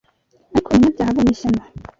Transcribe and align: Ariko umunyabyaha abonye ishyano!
Ariko 0.51 0.67
umunyabyaha 0.69 1.11
abonye 1.11 1.31
ishyano! 1.33 1.61